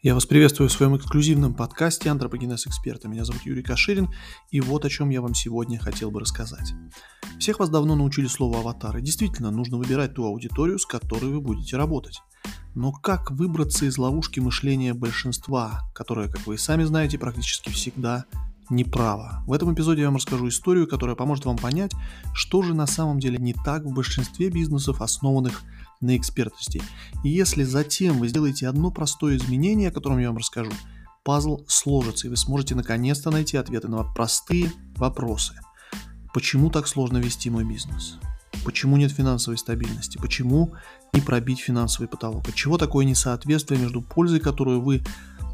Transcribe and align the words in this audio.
Я 0.00 0.14
вас 0.14 0.26
приветствую 0.26 0.68
в 0.68 0.72
своем 0.72 0.96
эксклюзивном 0.96 1.54
подкасте 1.54 2.08
«Антропогенез 2.08 2.68
эксперта». 2.68 3.08
Меня 3.08 3.24
зовут 3.24 3.42
Юрий 3.42 3.64
Каширин, 3.64 4.08
и 4.48 4.60
вот 4.60 4.84
о 4.84 4.88
чем 4.88 5.10
я 5.10 5.20
вам 5.20 5.34
сегодня 5.34 5.76
хотел 5.80 6.12
бы 6.12 6.20
рассказать. 6.20 6.72
Всех 7.40 7.58
вас 7.58 7.68
давно 7.68 7.96
научили 7.96 8.28
слову 8.28 8.58
«аватар», 8.58 8.96
и 8.96 9.02
действительно 9.02 9.50
нужно 9.50 9.76
выбирать 9.76 10.14
ту 10.14 10.24
аудиторию, 10.24 10.78
с 10.78 10.86
которой 10.86 11.32
вы 11.32 11.40
будете 11.40 11.76
работать. 11.76 12.22
Но 12.76 12.92
как 12.92 13.32
выбраться 13.32 13.86
из 13.86 13.98
ловушки 13.98 14.38
мышления 14.38 14.94
большинства, 14.94 15.80
которое, 15.96 16.28
как 16.28 16.46
вы 16.46 16.54
и 16.54 16.58
сами 16.58 16.84
знаете, 16.84 17.18
практически 17.18 17.70
всегда 17.70 18.24
неправо? 18.70 19.42
В 19.48 19.52
этом 19.52 19.74
эпизоде 19.74 20.02
я 20.02 20.06
вам 20.06 20.16
расскажу 20.18 20.46
историю, 20.46 20.86
которая 20.86 21.16
поможет 21.16 21.44
вам 21.44 21.56
понять, 21.56 21.90
что 22.34 22.62
же 22.62 22.72
на 22.72 22.86
самом 22.86 23.18
деле 23.18 23.38
не 23.38 23.52
так 23.52 23.82
в 23.82 23.92
большинстве 23.92 24.48
бизнесов, 24.48 25.02
основанных 25.02 25.64
на 25.64 25.77
на 26.00 26.16
экспертности. 26.16 26.82
И 27.24 27.28
если 27.28 27.64
затем 27.64 28.18
вы 28.18 28.28
сделаете 28.28 28.68
одно 28.68 28.90
простое 28.90 29.36
изменение, 29.36 29.88
о 29.88 29.92
котором 29.92 30.18
я 30.18 30.28
вам 30.28 30.38
расскажу, 30.38 30.70
пазл 31.24 31.64
сложится, 31.66 32.26
и 32.26 32.30
вы 32.30 32.36
сможете 32.36 32.74
наконец-то 32.74 33.30
найти 33.30 33.56
ответы 33.56 33.88
на 33.88 34.02
простые 34.02 34.72
вопросы. 34.96 35.54
Почему 36.32 36.70
так 36.70 36.86
сложно 36.86 37.18
вести 37.18 37.50
мой 37.50 37.64
бизнес? 37.64 38.18
Почему 38.64 38.96
нет 38.96 39.12
финансовой 39.12 39.58
стабильности? 39.58 40.18
Почему 40.18 40.74
не 41.12 41.20
пробить 41.20 41.60
финансовый 41.60 42.06
потолок? 42.06 42.48
От 42.48 42.54
чего 42.54 42.78
такое 42.78 43.04
несоответствие 43.04 43.80
между 43.80 44.02
пользой, 44.02 44.40
которую 44.40 44.80
вы 44.80 45.02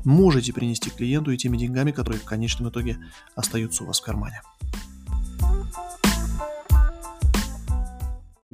можете 0.05 0.53
принести 0.53 0.91
клиенту, 0.91 1.31
и 1.31 1.37
теми 1.37 1.57
деньгами, 1.57 1.91
которые 1.91 2.21
в 2.21 2.25
конечном 2.25 2.69
итоге 2.69 2.99
остаются 3.35 3.85
у 3.85 3.87
вас 3.87 4.01
в 4.01 4.05
кармане? 4.05 4.43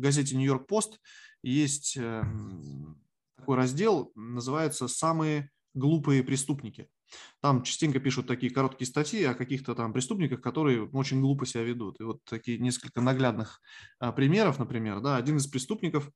В 0.00 0.02
газете 0.02 0.34
«Нью-Йорк 0.34 0.66
Пост» 0.66 0.98
есть 1.42 1.98
эм, 1.98 2.98
такой 3.36 3.58
раздел, 3.58 4.12
называется 4.14 4.88
«Самые 4.88 5.50
глупые 5.74 6.24
преступники». 6.24 6.88
Там 7.42 7.62
частенько 7.64 8.00
пишут 8.00 8.26
такие 8.26 8.50
короткие 8.50 8.88
статьи 8.88 9.22
о 9.24 9.34
каких-то 9.34 9.74
там 9.74 9.92
преступниках, 9.92 10.40
которые 10.40 10.88
очень 10.88 11.20
глупо 11.20 11.44
себя 11.44 11.64
ведут. 11.64 12.00
И 12.00 12.04
вот 12.04 12.24
такие 12.24 12.56
несколько 12.56 13.02
наглядных 13.02 13.60
а, 13.98 14.10
примеров, 14.10 14.58
например, 14.58 15.00
да, 15.02 15.16
один 15.16 15.36
из 15.36 15.46
преступников, 15.46 16.08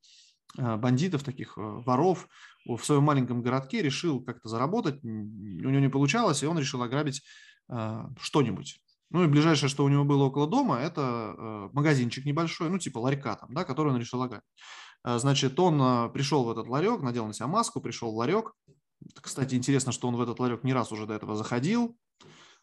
а, 0.56 0.78
бандитов, 0.78 1.22
таких 1.22 1.58
а, 1.58 1.60
воров 1.80 2.26
в 2.64 2.82
своем 2.82 3.02
маленьком 3.02 3.42
городке 3.42 3.82
решил 3.82 4.24
как-то 4.24 4.48
заработать, 4.48 5.04
у 5.04 5.08
него 5.08 5.80
не 5.80 5.90
получалось, 5.90 6.42
и 6.42 6.46
он 6.46 6.58
решил 6.58 6.82
ограбить 6.82 7.22
что-нибудь. 8.18 8.80
Ну 9.10 9.24
и 9.24 9.28
ближайшее, 9.28 9.68
что 9.68 9.84
у 9.84 9.88
него 9.88 10.04
было 10.04 10.24
около 10.24 10.46
дома, 10.46 10.78
это 10.78 11.68
магазинчик 11.72 12.24
небольшой, 12.24 12.68
ну 12.68 12.78
типа 12.78 12.98
ларька 12.98 13.36
там, 13.36 13.54
да, 13.54 13.64
который 13.64 13.92
он 13.92 13.98
решил 13.98 14.22
ограбить. 14.22 14.44
А, 15.04 15.18
значит, 15.18 15.60
он 15.60 15.80
а, 15.80 16.08
пришел 16.08 16.44
в 16.44 16.50
этот 16.50 16.66
ларек, 16.66 17.02
надел 17.02 17.26
на 17.26 17.34
себя 17.34 17.46
маску, 17.46 17.80
пришел 17.80 18.10
в 18.10 18.16
ларек. 18.16 18.52
Кстати, 19.20 19.54
интересно, 19.54 19.92
что 19.92 20.08
он 20.08 20.16
в 20.16 20.20
этот 20.20 20.40
ларек 20.40 20.64
не 20.64 20.72
раз 20.72 20.90
уже 20.92 21.06
до 21.06 21.14
этого 21.14 21.36
заходил. 21.36 21.96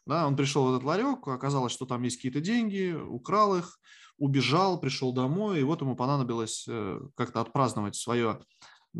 Да, 0.04 0.26
он 0.26 0.36
пришел 0.36 0.66
в 0.66 0.74
этот 0.74 0.82
ларек, 0.82 1.28
оказалось, 1.28 1.72
что 1.72 1.86
там 1.86 2.02
есть 2.02 2.16
какие-то 2.16 2.40
деньги, 2.40 2.92
украл 2.92 3.56
их, 3.56 3.78
убежал, 4.18 4.80
пришел 4.80 5.12
домой, 5.12 5.60
и 5.60 5.62
вот 5.62 5.80
ему 5.80 5.94
понадобилось 5.94 6.66
э, 6.68 7.00
как-то 7.14 7.40
отпраздновать 7.40 7.94
свое, 7.94 8.40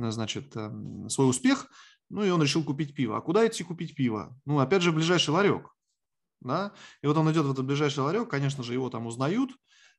э, 0.00 0.10
значит, 0.12 0.54
эм, 0.54 1.08
свой 1.08 1.28
успех, 1.28 1.66
ну 2.08 2.22
и 2.22 2.30
он 2.30 2.40
решил 2.40 2.62
купить 2.62 2.94
пиво. 2.94 3.16
А 3.16 3.20
куда 3.20 3.44
идти 3.44 3.64
купить 3.64 3.96
пиво? 3.96 4.32
Ну, 4.44 4.60
опять 4.60 4.82
же, 4.82 4.92
ближайший 4.92 5.30
ларек. 5.30 5.74
Да? 6.44 6.72
И 7.02 7.06
вот 7.06 7.16
он 7.16 7.30
идет 7.32 7.46
в 7.46 7.52
этот 7.52 7.64
ближайший 7.64 8.00
ларек, 8.00 8.28
конечно 8.28 8.62
же, 8.62 8.72
его 8.72 8.90
там 8.90 9.06
узнают, 9.06 9.50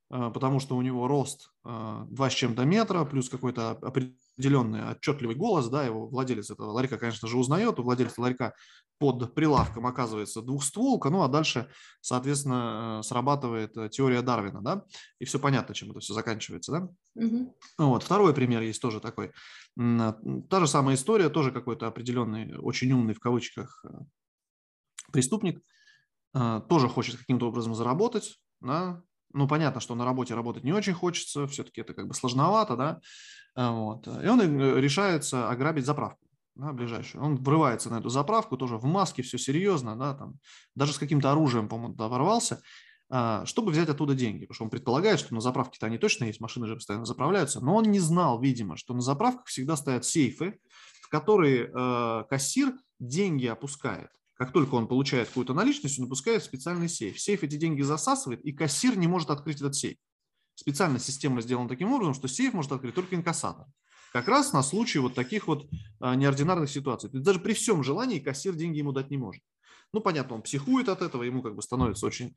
а, 0.09 0.30
потому 0.30 0.59
что 0.59 0.75
у 0.75 0.81
него 0.81 1.08
рост 1.08 1.52
2 1.63 1.72
а, 1.72 2.30
с 2.30 2.33
чем-то 2.33 2.66
метра, 2.66 3.03
плюс 3.03 3.30
какой-то 3.30 3.72
определенный 3.72 4.91
отчетливый 4.91 5.36
голос, 5.36 5.69
да, 5.69 5.83
его 5.83 6.08
владелец 6.08 6.52
этого 6.52 6.71
ларька, 6.71 6.97
конечно 6.97 7.27
же, 7.27 7.38
узнает, 7.38 7.80
у 7.80 7.83
владельца 7.83 8.21
ларька 8.21 8.53
под 8.99 9.33
прилавком 9.33 9.87
оказывается 9.87 10.43
двухстволка, 10.43 11.09
ну 11.09 11.23
а 11.23 11.27
дальше, 11.27 11.67
соответственно, 11.99 13.02
срабатывает 13.03 13.73
теория 13.92 14.21
Дарвина, 14.21 14.61
да, 14.61 14.83
и 15.20 15.26
все 15.26 15.39
понятно, 15.39 15.73
чем 15.73 15.89
это 15.89 15.99
все 15.99 16.14
заканчивается, 16.14 16.71
да. 16.71 17.26
Угу. 17.26 17.58
Вот, 17.80 18.03
второй 18.03 18.36
пример 18.36 18.61
есть 18.61 18.82
тоже 18.82 18.99
такой. 18.99 19.32
Та 19.76 20.59
же 20.59 20.67
самая 20.67 20.95
история, 20.95 21.30
тоже 21.30 21.52
какой-то 21.52 21.87
определенный, 21.87 22.55
очень 22.59 22.92
умный 22.92 23.15
в 23.15 23.20
кавычках 23.20 23.83
преступник, 25.11 25.64
тоже 26.33 26.89
хочет 26.89 27.17
каким-то 27.17 27.48
образом 27.48 27.76
заработать, 27.76 28.39
да, 28.60 29.02
ну, 29.33 29.48
понятно, 29.48 29.82
что 29.82 29.95
на 29.95 30.05
работе 30.05 30.36
работать 30.36 30.64
не 30.64 30.73
очень 30.73 30.94
хочется, 30.94 31.48
все-таки 31.48 31.82
это 31.82 31.94
как 31.94 32.08
бы 32.08 32.14
сложновато, 32.14 32.76
да, 32.76 33.02
а, 33.55 33.71
вот. 33.71 34.08
И 34.08 34.27
он 34.27 34.42
э, 34.42 34.82
решается 34.82 35.49
ограбить 35.49 35.86
заправку 35.86 36.23
да, 36.55 36.71
ближайшую. 36.71 37.23
Он 37.23 37.36
врывается 37.36 37.89
на 37.89 37.99
эту 37.99 38.10
заправку, 38.10 38.58
тоже 38.58 38.77
в 38.77 38.86
маске, 38.86 39.23
все 39.23 39.38
серьезно, 39.38 39.98
да, 39.98 40.14
там, 40.14 40.36
даже 40.76 40.94
с 40.94 40.98
каким-то 40.98 41.32
оружием, 41.32 41.67
по-моему, 41.67 41.95
ворвался, 41.95 42.61
а, 43.10 43.45
чтобы 43.45 43.71
взять 43.71 43.89
оттуда 43.89 44.15
деньги, 44.15 44.45
потому 44.45 44.55
что 44.55 44.64
он 44.65 44.70
предполагает, 44.70 45.20
что 45.20 45.33
на 45.33 45.42
заправке-то 45.42 45.88
они 45.88 45.98
точно 45.98 46.26
есть, 46.26 46.39
машины 46.39 46.67
же 46.67 46.76
постоянно 46.76 47.05
заправляются, 47.05 47.60
но 47.60 47.76
он 47.76 47.86
не 47.86 48.00
знал, 48.00 48.39
видимо, 48.39 48.77
что 48.77 48.94
на 48.94 49.02
заправках 49.02 49.48
всегда 49.48 49.76
стоят 49.76 50.05
сейфы, 50.05 50.60
в 51.02 51.10
которые 51.10 51.71
э, 51.73 52.23
кассир 52.30 52.73
деньги 53.00 53.45
опускает. 53.45 54.10
Как 54.43 54.52
только 54.52 54.76
он 54.76 54.89
получает 54.89 55.30
какую-то 55.30 55.54
наличность, 55.54 55.98
он 55.99 56.05
опускает 56.08 56.42
в 56.42 56.45
специальный 56.45 56.89
сейф. 56.89 57.17
Сейф 57.17 57.43
эти 57.43 57.55
деньги 57.55 57.81
засасывает, 57.81 58.43
и 58.43 58.52
кассир 58.52 58.98
не 58.98 59.08
может 59.08 59.30
открыть 59.30 59.61
этот 59.61 59.73
сейф. 59.73 59.95
Специальная 60.55 60.99
система 60.99 61.39
сделана 61.42 61.70
таким 61.70 61.93
образом, 61.93 62.14
что 62.14 62.27
сейф 62.27 62.52
может 62.52 62.73
открыть 62.73 62.93
только 62.93 63.15
инкассатор. 63.15 63.67
Как 64.11 64.27
раз 64.27 64.52
на 64.52 64.61
случай 64.61 64.99
вот 64.99 65.15
таких 65.15 65.48
вот 65.48 65.70
а, 66.02 66.15
неординарных 66.15 66.70
ситуаций. 66.70 67.09
То 67.09 67.15
есть 67.15 67.26
даже 67.26 67.39
при 67.39 67.53
всем 67.53 67.86
желании 67.86 68.20
кассир 68.20 68.53
деньги 68.53 68.80
ему 68.80 68.92
дать 68.92 69.09
не 69.11 69.15
может. 69.17 69.42
Ну, 69.93 70.02
понятно, 70.02 70.36
он 70.36 70.42
психует 70.42 70.89
от 70.89 71.02
этого, 71.02 71.23
ему 71.23 71.42
как 71.42 71.55
бы 71.55 71.61
становится 71.61 72.05
очень 72.05 72.36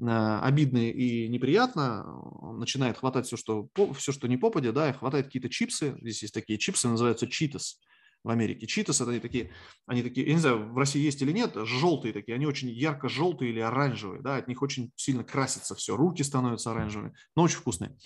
э, 0.00 0.04
обидно 0.04 0.78
и 0.78 1.26
неприятно. 1.26 2.20
Он 2.40 2.60
начинает 2.60 2.98
хватать 2.98 3.26
все, 3.26 3.36
что, 3.36 3.68
все, 3.96 4.12
что 4.12 4.28
не 4.28 4.36
попадя, 4.36 4.70
да, 4.70 4.90
и 4.90 4.92
хватает 4.92 5.26
какие-то 5.26 5.48
чипсы. 5.48 5.96
Здесь 6.02 6.22
есть 6.22 6.34
такие 6.34 6.56
чипсы, 6.56 6.86
называются 6.86 7.26
читас 7.26 7.80
в 8.24 8.30
Америке. 8.30 8.66
Читос 8.66 9.00
это 9.00 9.10
они 9.10 9.20
такие, 9.20 9.52
они 9.86 10.02
такие, 10.02 10.26
я 10.26 10.34
не 10.34 10.40
знаю, 10.40 10.72
в 10.72 10.76
России 10.76 11.00
есть 11.00 11.22
или 11.22 11.32
нет, 11.32 11.54
желтые 11.64 12.12
такие, 12.12 12.34
они 12.34 12.46
очень 12.46 12.68
ярко-желтые 12.68 13.50
или 13.50 13.60
оранжевые, 13.60 14.22
да, 14.22 14.36
от 14.36 14.48
них 14.48 14.62
очень 14.62 14.92
сильно 14.96 15.24
красится 15.24 15.74
все, 15.74 15.96
руки 15.96 16.22
становятся 16.22 16.72
оранжевыми, 16.72 17.14
но 17.36 17.42
очень 17.42 17.58
вкусные. 17.58 17.96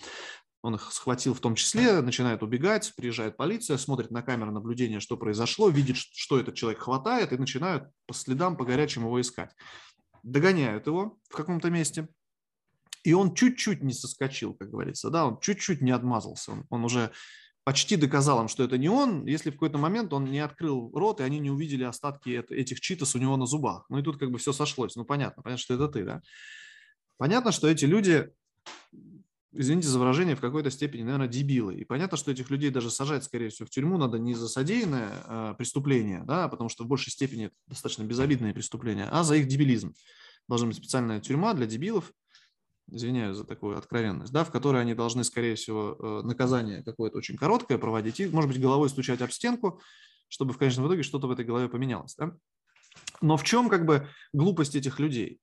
Он 0.61 0.75
их 0.75 0.93
схватил 0.93 1.33
в 1.33 1.41
том 1.41 1.55
числе, 1.55 2.01
начинает 2.01 2.41
убегать, 2.41 2.93
приезжает 2.95 3.35
полиция, 3.35 3.77
смотрит 3.77 4.11
на 4.11 4.21
камеру 4.21 4.51
наблюдения, 4.51 5.01
что 5.01 5.17
произошло, 5.17 5.67
видит, 5.67 5.97
что 5.97 6.39
этот 6.39 6.55
человек 6.55 6.79
хватает, 6.79 7.33
и 7.33 7.37
начинают 7.37 7.89
по 8.05 8.13
следам, 8.13 8.55
по 8.55 8.63
горячим 8.63 9.01
его 9.01 9.19
искать. 9.19 9.51
Догоняют 10.23 10.87
его 10.87 11.17
в 11.27 11.35
каком-то 11.35 11.69
месте, 11.69 12.07
и 13.03 13.11
он 13.11 13.35
чуть-чуть 13.35 13.83
не 13.83 13.91
соскочил, 13.91 14.53
как 14.53 14.69
говорится, 14.69 15.09
да, 15.09 15.25
он 15.25 15.39
чуть-чуть 15.41 15.81
не 15.81 15.91
отмазался, 15.91 16.53
он, 16.53 16.65
он 16.69 16.85
уже 16.85 17.11
почти 17.63 17.95
доказал 17.95 18.41
им, 18.41 18.47
что 18.47 18.63
это 18.63 18.77
не 18.77 18.89
он, 18.89 19.25
если 19.25 19.49
в 19.49 19.53
какой-то 19.53 19.77
момент 19.77 20.13
он 20.13 20.25
не 20.25 20.39
открыл 20.39 20.91
рот, 20.93 21.21
и 21.21 21.23
они 21.23 21.39
не 21.39 21.49
увидели 21.49 21.83
остатки 21.83 22.43
этих 22.49 22.81
читос 22.81 23.15
у 23.15 23.19
него 23.19 23.37
на 23.37 23.45
зубах. 23.45 23.85
Ну 23.89 23.99
и 23.99 24.03
тут 24.03 24.17
как 24.17 24.31
бы 24.31 24.37
все 24.37 24.51
сошлось. 24.51 24.95
Ну 24.95 25.05
понятно, 25.05 25.43
понятно, 25.43 25.61
что 25.61 25.73
это 25.73 25.87
ты, 25.87 26.03
да. 26.03 26.21
Понятно, 27.17 27.51
что 27.51 27.67
эти 27.67 27.85
люди, 27.85 28.29
извините 29.53 29.87
за 29.87 29.99
выражение, 29.99 30.35
в 30.35 30.41
какой-то 30.41 30.71
степени, 30.71 31.03
наверное, 31.03 31.27
дебилы. 31.27 31.75
И 31.75 31.85
понятно, 31.85 32.17
что 32.17 32.31
этих 32.31 32.49
людей 32.49 32.69
даже 32.69 32.89
сажать, 32.89 33.23
скорее 33.23 33.49
всего, 33.49 33.65
в 33.65 33.69
тюрьму 33.69 33.97
надо 33.97 34.19
не 34.19 34.33
за 34.33 34.49
содеянное 34.49 35.23
э, 35.25 35.55
преступление, 35.57 36.23
да, 36.25 36.49
потому 36.49 36.69
что 36.69 36.83
в 36.83 36.87
большей 36.87 37.11
степени 37.11 37.45
это 37.45 37.55
достаточно 37.67 38.03
безобидное 38.03 38.53
преступление, 38.53 39.07
а 39.09 39.23
за 39.23 39.35
их 39.35 39.47
дебилизм. 39.47 39.93
Должна 40.49 40.67
быть 40.67 40.75
специальная 40.75 41.21
тюрьма 41.21 41.53
для 41.53 41.65
дебилов, 41.65 42.11
извиняюсь 42.91 43.37
за 43.37 43.45
такую 43.45 43.77
откровенность, 43.77 44.31
да, 44.31 44.43
в 44.43 44.51
которой 44.51 44.81
они 44.81 44.93
должны, 44.93 45.23
скорее 45.23 45.55
всего, 45.55 45.97
э, 45.99 46.21
наказание 46.25 46.83
какое-то 46.83 47.17
очень 47.17 47.37
короткое 47.37 47.77
проводить 47.77 48.19
и, 48.19 48.27
может 48.27 48.49
быть, 48.49 48.61
головой 48.61 48.89
стучать 48.89 49.21
об 49.21 49.31
стенку, 49.31 49.81
чтобы 50.27 50.53
в 50.53 50.57
конечном 50.57 50.87
итоге 50.87 51.03
что-то 51.03 51.27
в 51.27 51.31
этой 51.31 51.45
голове 51.45 51.69
поменялось. 51.69 52.15
Да? 52.15 52.35
Но 53.21 53.37
в 53.37 53.43
чем 53.43 53.69
как 53.69 53.85
бы 53.85 54.07
глупость 54.33 54.75
этих 54.75 54.99
людей? 54.99 55.39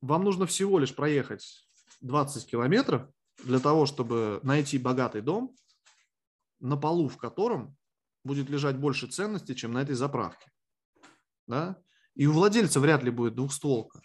Вам 0.00 0.24
нужно 0.24 0.46
всего 0.46 0.78
лишь 0.78 0.94
проехать 0.94 1.66
20 2.00 2.46
километров 2.46 3.08
для 3.42 3.58
того, 3.58 3.86
чтобы 3.86 4.40
найти 4.42 4.78
богатый 4.78 5.20
дом, 5.20 5.54
на 6.60 6.76
полу 6.76 7.08
в 7.08 7.16
котором 7.16 7.76
будет 8.24 8.48
лежать 8.48 8.76
больше 8.78 9.06
ценностей, 9.06 9.54
чем 9.54 9.72
на 9.72 9.82
этой 9.82 9.94
заправке. 9.94 10.50
Да? 11.46 11.76
И 12.14 12.26
у 12.26 12.32
владельца 12.32 12.80
вряд 12.80 13.02
ли 13.02 13.10
будет 13.10 13.34
двухстволка. 13.34 14.00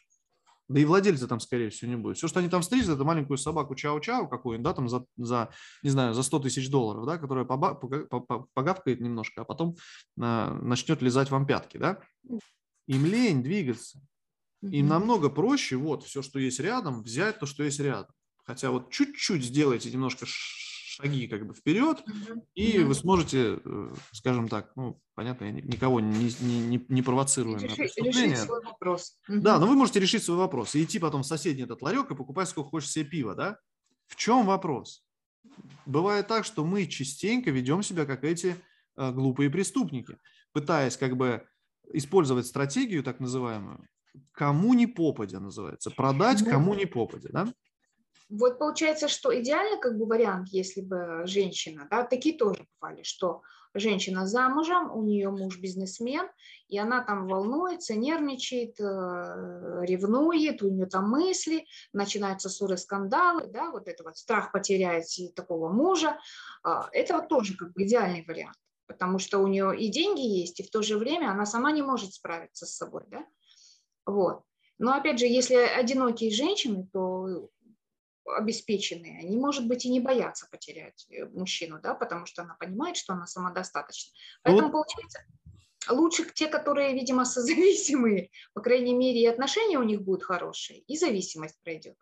Да 0.70 0.80
и 0.80 0.86
владельца 0.86 1.28
там, 1.28 1.40
скорее 1.40 1.72
всего, 1.72 1.90
не 1.90 1.98
будет. 1.98 2.18
Все, 2.18 2.28
что 2.28 2.40
они 2.40 2.48
там 2.48 2.62
встретят, 2.62 2.90
это 2.90 3.04
маленькую 3.04 3.40
собаку 3.40 3.74
чау-чау 3.74 4.30
какую-нибудь, 4.30 4.64
да, 4.64 4.74
там 4.74 4.88
за, 4.88 5.04
за, 5.18 5.50
не 5.82 5.90
знаю, 5.90 6.14
за 6.14 6.22
100 6.22 6.40
тысяч 6.40 6.70
долларов, 6.70 7.08
да, 7.08 7.18
которая 7.18 7.44
погавкает 7.44 9.02
немножко, 9.02 9.42
а 9.42 9.46
потом 9.46 9.76
а, 10.22 10.54
начнет 10.54 11.02
лизать 11.02 11.32
вам 11.32 11.48
пятки, 11.48 11.78
да. 11.78 12.00
Им 12.88 13.06
лень 13.06 13.42
двигаться. 13.42 14.00
Им 14.62 14.88
намного 14.88 15.30
проще 15.30 15.76
вот 15.76 16.04
все, 16.04 16.22
что 16.22 16.38
есть 16.38 16.60
рядом, 16.60 17.02
взять 17.02 17.40
то, 17.40 17.48
что 17.48 17.64
есть 17.64 17.80
рядом. 17.80 18.14
Хотя 18.46 18.70
вот 18.70 18.92
чуть-чуть 18.92 19.44
сделайте 19.44 19.92
немножко 19.92 20.26
шаги 21.00 21.28
как 21.28 21.48
бы 21.48 21.54
вперед, 21.54 22.04
mm-hmm. 22.06 22.42
и 22.56 22.78
mm-hmm. 22.78 22.84
вы 22.84 22.96
сможете, 22.96 23.60
э, 23.64 23.96
скажем 24.12 24.48
так, 24.48 24.72
ну, 24.76 25.02
понятно, 25.16 25.46
я 25.46 25.52
никого 25.52 26.00
не, 26.00 26.34
не, 26.42 26.60
не, 26.60 26.86
не 26.88 27.02
провоцирую 27.02 27.56
Реши, 27.56 27.70
на 27.70 27.76
преступление. 27.76 28.24
Решить 28.32 28.38
свой 28.40 28.64
вопрос. 28.64 29.18
Mm-hmm. 29.30 29.40
Да, 29.40 29.60
но 29.60 29.68
вы 29.68 29.76
можете 29.76 30.00
решить 30.00 30.24
свой 30.24 30.38
вопрос 30.38 30.76
и 30.76 30.84
идти 30.84 31.00
потом 31.00 31.24
в 31.24 31.26
соседний 31.26 31.64
этот 31.64 31.82
ларек 31.82 32.12
и 32.12 32.16
покупать 32.16 32.50
сколько 32.50 32.70
хочешь 32.70 32.92
себе 32.92 33.06
пива, 33.06 33.36
да? 33.36 33.58
В 34.08 34.16
чем 34.16 34.46
вопрос? 34.46 35.06
Бывает 35.86 36.28
так, 36.28 36.46
что 36.46 36.66
мы 36.66 36.86
частенько 36.86 37.52
ведем 37.52 37.84
себя 37.84 38.06
как 38.06 38.24
эти 38.24 38.56
э, 38.98 39.12
глупые 39.12 39.50
преступники, 39.50 40.18
пытаясь 40.52 40.98
как 40.98 41.16
бы 41.16 41.46
использовать 41.94 42.46
стратегию 42.46 43.04
так 43.04 43.20
называемую, 43.20 43.88
кому 44.32 44.74
не 44.74 44.88
попадя 44.88 45.40
называется, 45.40 45.92
продать 45.92 46.44
кому 46.44 46.74
не 46.74 46.86
попадя, 46.86 47.30
да? 47.32 47.54
Вот 48.30 48.60
получается, 48.60 49.08
что 49.08 49.38
идеальный 49.40 49.80
как 49.80 49.98
бы 49.98 50.06
вариант, 50.06 50.50
если 50.50 50.82
бы 50.82 51.24
женщина, 51.26 51.88
да, 51.90 52.04
такие 52.04 52.38
тоже 52.38 52.68
бывали, 52.80 53.02
что 53.02 53.42
женщина 53.74 54.28
замужем, 54.28 54.92
у 54.96 55.02
нее 55.04 55.30
муж 55.30 55.60
бизнесмен, 55.60 56.28
и 56.68 56.78
она 56.78 57.04
там 57.04 57.28
волнуется, 57.28 57.96
нервничает, 57.96 58.80
э, 58.80 58.84
ревнует, 59.84 60.62
у 60.62 60.70
нее 60.70 60.86
там 60.86 61.10
мысли, 61.10 61.66
начинаются 61.94 62.50
ссоры, 62.50 62.78
скандалы, 62.78 63.48
да, 63.48 63.72
вот 63.72 63.88
это 63.88 64.04
вот 64.04 64.18
страх 64.18 64.52
потерять 64.52 65.20
такого 65.36 65.70
мужа, 65.70 66.20
а, 66.64 66.90
это 66.92 67.16
вот 67.16 67.30
тоже 67.30 67.56
как 67.58 67.74
бы 67.74 67.84
идеальный 67.84 68.24
вариант, 68.28 68.58
потому 68.88 69.20
что 69.20 69.40
у 69.40 69.48
нее 69.48 69.76
и 69.78 69.90
деньги 69.90 70.22
есть, 70.22 70.60
и 70.60 70.64
в 70.64 70.70
то 70.70 70.82
же 70.82 70.98
время 70.98 71.32
она 71.32 71.46
сама 71.46 71.72
не 71.72 71.82
может 71.82 72.14
справиться 72.14 72.66
с 72.66 72.76
собой, 72.76 73.04
да, 73.08 73.26
вот. 74.06 74.44
Но 74.80 74.94
опять 74.94 75.20
же, 75.20 75.26
если 75.26 75.56
одинокие 75.56 76.32
женщины, 76.32 76.88
то 76.94 77.50
обеспеченные, 78.38 79.20
они, 79.20 79.38
может 79.38 79.68
быть, 79.68 79.86
и 79.86 79.90
не 79.90 80.00
боятся 80.00 80.48
потерять 80.52 81.06
э, 81.10 81.26
мужчину, 81.26 81.80
да, 81.82 81.94
потому 81.96 82.26
что 82.26 82.44
она 82.44 82.56
понимает, 82.56 82.98
что 82.98 83.14
она 83.14 83.26
самодостаточна. 83.26 84.12
Поэтому, 84.44 84.68
вот. 84.68 84.72
получается, 84.74 85.20
лучше 85.90 86.26
те, 86.34 86.48
которые, 86.48 86.94
видимо, 86.94 87.26
созависимые, 87.26 88.30
по 88.54 88.62
крайней 88.62 88.94
мере, 88.94 89.22
и 89.22 89.28
отношения 89.28 89.78
у 89.78 89.84
них 89.84 90.02
будут 90.02 90.24
хорошие, 90.24 90.80
и 90.80 90.98
зависимость 90.98 91.56
пройдет. 91.64 91.96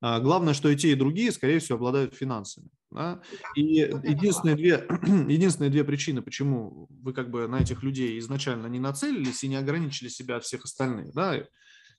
А, 0.00 0.20
главное, 0.20 0.54
что 0.54 0.68
и 0.68 0.76
те, 0.76 0.92
и 0.92 0.94
другие, 0.94 1.32
скорее 1.32 1.58
всего, 1.58 1.76
обладают 1.76 2.14
финансами. 2.14 2.68
Да? 2.90 3.20
И 3.54 3.62
единственные 3.62 4.56
две, 4.56 4.86
единственные 5.28 5.70
две 5.70 5.84
причины, 5.84 6.22
почему 6.22 6.86
вы 6.88 7.12
как 7.12 7.30
бы 7.30 7.46
на 7.48 7.60
этих 7.60 7.82
людей 7.82 8.18
изначально 8.18 8.66
не 8.66 8.78
нацелились 8.78 9.42
и 9.44 9.48
не 9.48 9.56
ограничили 9.56 10.08
себя 10.08 10.36
от 10.36 10.44
всех 10.44 10.64
остальных. 10.64 11.12
Да? 11.14 11.44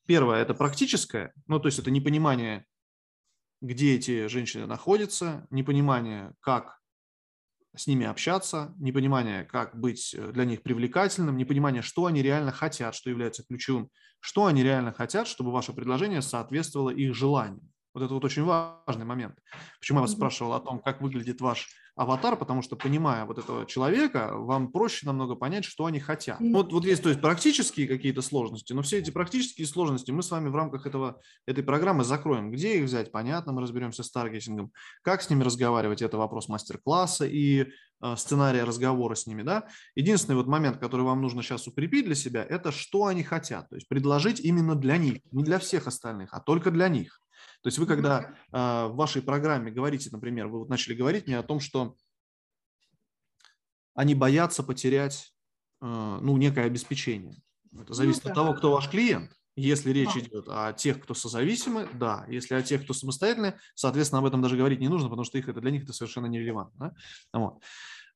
Первое– 0.06 0.42
это 0.42 0.54
практическое, 0.54 1.34
ну 1.48 1.60
то 1.60 1.68
есть 1.68 1.78
это 1.78 1.92
непонимание 1.92 2.66
где 3.62 3.96
эти 3.96 4.28
женщины 4.28 4.66
находятся, 4.66 5.48
непонимание, 5.50 6.34
как 6.40 6.80
с 7.76 7.88
ними 7.88 8.06
общаться, 8.06 8.74
непонимание, 8.80 9.46
как 9.46 9.80
быть 9.80 10.14
э, 10.14 10.32
для 10.32 10.46
них 10.46 10.64
привлекательным, 10.64 11.38
непонимание, 11.38 11.82
что 11.82 12.06
они 12.06 12.22
реально 12.22 12.52
хотят, 12.52 12.96
что 12.96 13.10
является 13.10 13.44
ключевым, 13.44 13.90
что 14.20 14.48
они 14.48 14.64
реально 14.64 14.92
хотят, 14.92 15.28
чтобы 15.28 15.52
ваше 15.52 15.74
предложение 15.74 16.22
соответствовало 16.22 16.90
их 16.90 17.14
желаниям. 17.14 17.69
Вот 17.94 18.04
это 18.04 18.14
вот 18.14 18.24
очень 18.26 18.44
важный 18.44 19.06
момент. 19.06 19.36
Почему 19.80 20.00
я 20.00 20.02
вас 20.02 20.12
спрашивал 20.12 20.54
о 20.54 20.60
том, 20.60 20.80
как 20.80 21.02
выглядит 21.02 21.42
ваш 21.42 21.68
аватар, 22.00 22.38
потому 22.38 22.62
что, 22.62 22.78
понимая 22.78 23.26
вот 23.26 23.40
этого 23.40 23.66
человека, 23.66 24.32
вам 24.34 24.72
проще 24.72 25.06
намного 25.06 25.36
понять, 25.36 25.66
что 25.66 25.86
они 25.86 26.00
хотят. 26.00 26.40
Вот, 26.40 26.72
вот 26.72 26.86
есть, 26.86 27.04
то 27.04 27.10
есть, 27.10 27.20
практические 27.20 27.90
какие-то 27.90 28.22
сложности, 28.22 28.72
но 28.72 28.82
все 28.84 29.00
эти 29.00 29.12
практические 29.12 29.68
сложности 29.68 30.12
мы 30.12 30.24
с 30.24 30.32
вами 30.32 30.48
в 30.48 30.56
рамках 30.56 30.86
этого, 30.86 31.20
этой 31.46 31.62
программы 31.62 32.06
закроем. 32.06 32.52
Где 32.52 32.78
их 32.78 32.86
взять, 32.86 33.12
понятно, 33.12 33.52
мы 33.52 33.62
разберемся 33.62 34.04
с 34.04 34.12
таргетингом. 34.12 34.72
Как 35.02 35.22
с 35.22 35.30
ними 35.30 35.44
разговаривать, 35.44 36.02
это 36.02 36.18
вопрос 36.18 36.48
мастер-класса 36.48 37.26
и 37.26 37.66
э, 38.02 38.16
сценария 38.16 38.64
разговора 38.64 39.16
с 39.16 39.28
ними, 39.28 39.44
да. 39.44 39.68
Единственный 39.96 40.36
вот 40.36 40.48
момент, 40.48 40.78
который 40.78 41.02
вам 41.02 41.22
нужно 41.22 41.44
сейчас 41.44 41.68
укрепить 41.68 42.06
для 42.06 42.16
себя, 42.16 42.46
это 42.48 42.72
что 42.72 43.08
они 43.08 43.24
хотят, 43.24 43.68
то 43.68 43.76
есть 43.76 43.90
предложить 43.90 44.40
именно 44.40 44.76
для 44.76 44.96
них, 44.96 45.18
не 45.34 45.44
для 45.44 45.60
всех 45.60 45.86
остальных, 45.86 46.34
а 46.34 46.40
только 46.40 46.72
для 46.72 46.88
них. 46.88 47.20
То 47.62 47.68
есть 47.68 47.78
вы, 47.78 47.86
когда 47.86 48.36
э, 48.52 48.58
в 48.88 48.96
вашей 48.96 49.22
программе 49.22 49.72
говорите, 49.72 50.10
например, 50.12 50.48
вы 50.48 50.60
вот 50.60 50.70
начали 50.70 50.94
говорить 50.94 51.28
мне 51.28 51.38
о 51.38 51.44
том, 51.44 51.60
что 51.60 51.96
они 53.94 54.16
боятся 54.16 54.64
потерять 54.64 55.34
э, 55.82 55.86
ну, 55.86 56.38
некое 56.38 56.66
обеспечение. 56.66 57.42
Это 57.74 57.86
ну 57.90 57.94
зависит 57.94 58.24
ну, 58.24 58.30
от 58.30 58.36
того, 58.36 58.54
кто 58.54 58.72
ваш 58.72 58.90
клиент. 58.90 59.32
Если 59.56 59.92
речь 59.92 60.14
да. 60.14 60.20
идет 60.22 60.46
о 60.48 60.72
тех, 60.72 61.02
кто 61.02 61.14
созависимы, 61.14 61.90
да. 61.94 62.26
Если 62.30 62.54
о 62.54 62.62
тех, 62.62 62.84
кто 62.84 62.94
самостоятельны, 62.94 63.60
соответственно, 63.76 64.20
об 64.20 64.26
этом 64.26 64.42
даже 64.42 64.56
говорить 64.56 64.80
не 64.80 64.88
нужно, 64.88 65.10
потому 65.10 65.26
что 65.26 65.38
их 65.38 65.50
это 65.50 65.60
для 65.60 65.72
них 65.72 65.84
это 65.84 65.92
совершенно 65.92 66.28
нерелевантно. 66.28 66.96
Да? 67.34 67.40
Вот. 67.40 67.64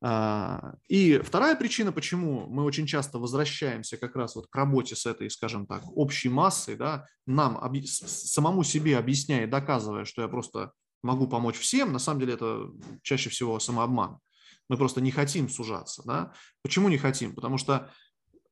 А, 0.06 0.76
и 0.90 1.18
вторая 1.20 1.56
причина, 1.56 1.94
почему 1.94 2.46
мы 2.48 2.66
очень 2.66 2.86
часто 2.86 3.20
возвращаемся 3.20 3.96
как 3.96 4.18
раз 4.18 4.36
вот 4.36 4.48
к 4.48 4.56
работе 4.56 4.98
с 4.98 5.06
этой, 5.06 5.30
скажем 5.30 5.66
так, 5.66 5.82
общей 5.96 6.28
массой, 6.28 6.76
да, 6.76 7.08
нам 7.26 7.58
самому 7.86 8.64
себе 8.66 8.98
объясняя 8.98 9.48
доказывая, 9.48 10.04
что 10.04 10.22
я 10.22 10.28
просто 10.28 10.74
могу 11.04 11.26
помочь 11.28 11.58
всем, 11.58 11.94
на 11.94 12.00
самом 12.00 12.20
деле 12.20 12.34
это 12.34 12.70
чаще 13.02 13.30
всего 13.30 13.58
самообман. 13.60 14.20
Мы 14.68 14.78
просто 14.78 15.00
не 15.00 15.12
хотим 15.12 15.48
сужаться. 15.48 16.04
Да? 16.06 16.34
Почему 16.64 16.90
не 16.90 16.98
хотим? 16.98 17.34
Потому 17.34 17.58
что 17.58 17.90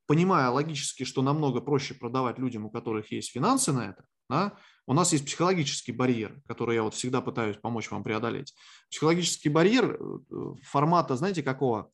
понимая 0.07 0.49
логически, 0.49 1.03
что 1.03 1.21
намного 1.21 1.61
проще 1.61 1.93
продавать 1.93 2.39
людям, 2.39 2.65
у 2.65 2.69
которых 2.69 3.11
есть 3.11 3.31
финансы 3.31 3.71
на 3.71 3.89
это, 3.89 4.05
да, 4.29 4.57
у 4.87 4.93
нас 4.93 5.13
есть 5.13 5.25
психологический 5.25 5.91
барьер, 5.91 6.41
который 6.47 6.75
я 6.75 6.83
вот 6.83 6.93
всегда 6.93 7.21
пытаюсь 7.21 7.57
помочь 7.57 7.91
вам 7.91 8.03
преодолеть. 8.03 8.53
Психологический 8.89 9.49
барьер 9.49 9.97
э, 10.01 10.55
формата, 10.63 11.15
знаете, 11.15 11.43
какого? 11.43 11.91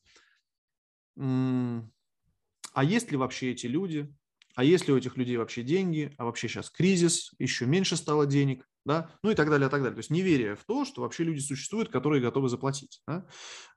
А 1.18 2.84
есть 2.84 3.12
ли 3.12 3.18
вообще 3.18 3.52
эти 3.52 3.66
люди? 3.66 4.14
А 4.56 4.64
есть 4.64 4.88
ли 4.88 4.94
у 4.94 4.98
этих 4.98 5.18
людей 5.18 5.38
вообще 5.38 5.64
деньги? 5.64 6.14
А 6.18 6.26
вообще 6.26 6.48
сейчас 6.48 6.70
кризис, 6.70 7.32
еще 7.40 7.66
меньше 7.66 7.96
стало 7.96 8.26
денег, 8.26 8.68
да? 8.88 9.10
Ну 9.22 9.30
и 9.30 9.36
так 9.36 9.50
далее, 9.50 9.68
и 9.68 9.70
так 9.70 9.82
далее. 9.82 9.96
То 9.96 10.00
есть 10.00 10.10
неверие 10.10 10.56
в 10.56 10.64
то, 10.64 10.86
что 10.86 11.02
вообще 11.02 11.24
люди 11.24 11.40
существуют, 11.40 11.90
которые 11.90 12.22
готовы 12.22 12.50
заплатить. 12.50 13.02
Да? 13.06 13.26